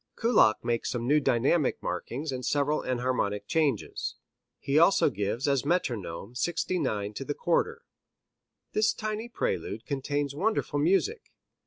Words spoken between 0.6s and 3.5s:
makes some new dynamic markings and several enharmonic